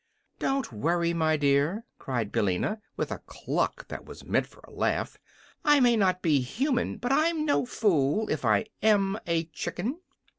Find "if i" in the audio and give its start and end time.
8.27-8.65